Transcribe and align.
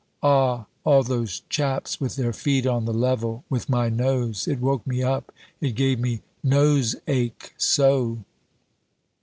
Ah, 0.23 0.65
all 0.83 1.03
those 1.03 1.41
chaps 1.47 2.01
with 2.01 2.15
their 2.15 2.33
feet 2.33 2.65
on 2.65 2.85
the 2.85 2.91
level 2.91 3.43
with 3.51 3.69
my 3.69 3.87
nose! 3.87 4.47
It 4.47 4.59
woke 4.59 4.87
me 4.87 5.03
up, 5.03 5.31
it 5.59 5.73
gave 5.75 5.99
me 5.99 6.21
nose 6.43 6.95
ache 7.05 7.53
so." 7.55 8.17